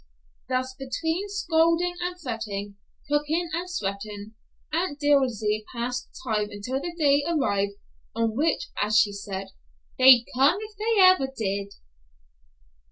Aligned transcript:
Thus, 0.49 0.73
between 0.79 1.29
scolding 1.29 1.93
and 2.01 2.19
fretting, 2.19 2.75
cooking 3.07 3.51
and 3.53 3.69
sweating, 3.69 4.33
Aunt 4.73 4.99
Dilsey 4.99 5.63
passed 5.71 6.09
the 6.11 6.31
time 6.31 6.49
until 6.49 6.81
the 6.81 6.95
day 6.97 7.23
arrived 7.27 7.73
on 8.15 8.35
which, 8.35 8.69
as 8.81 8.97
she 8.97 9.13
said, 9.13 9.49
"they'd 9.99 10.25
come 10.33 10.57
if 10.59 10.75
they 10.75 11.01
ever 11.03 11.31
did." 11.37 11.75